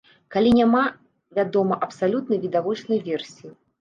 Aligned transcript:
Калі 0.35 0.53
няма, 0.59 0.81
вядома, 1.39 1.77
абсалютна 1.89 2.41
відавочнай 2.47 2.99
версіі. 3.11 3.51